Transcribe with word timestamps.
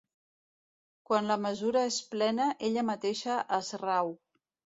Quan 1.09 1.29
la 1.31 1.37
mesura 1.43 1.83
és 1.89 1.99
plena, 2.15 2.49
ella 2.69 2.85
mateixa 2.89 3.37
es 3.61 3.71
rau. 3.85 4.13